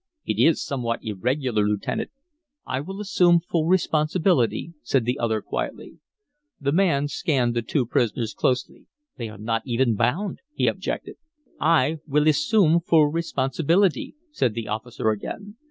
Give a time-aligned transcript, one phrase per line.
[0.25, 2.09] "It is somewhat irregular, lieutenant."
[2.65, 5.99] "I will assume full responsibility," said the other, quietly.
[6.59, 8.87] The man scanned the two prisoners closely.
[9.17, 11.17] "They are not even bound," he objected.
[11.59, 15.57] "I will assume full responsibility," said the officer again.